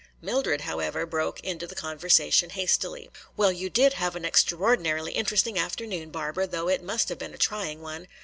[0.19, 3.11] Mildred, however, broke into the conversation hastily.
[3.37, 7.37] "Well, you did have an extraordinarily interesting afternoon, Barbara, though it must have been a
[7.37, 8.07] trying one.